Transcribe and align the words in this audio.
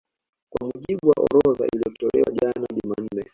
Kwa 0.49 0.67
mujibu 0.67 1.09
wa 1.09 1.19
orodha 1.25 1.65
iliyotolewa 1.73 2.33
jana 2.41 2.67
Jumanne 2.83 3.25